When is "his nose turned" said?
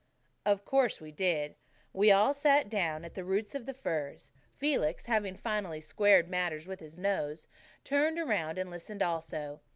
6.79-8.17